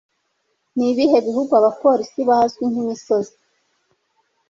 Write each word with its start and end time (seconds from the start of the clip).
Nibihe 0.75 1.17
bihugu 1.27 1.51
abapolisi 1.59 2.19
bazwi 2.29 2.63
nkimisozi? 2.71 3.35